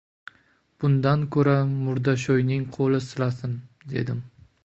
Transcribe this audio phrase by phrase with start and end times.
[0.83, 3.57] Bundan koʼra murdashoʼyning qoʼli silasin,
[3.95, 4.27] dedim.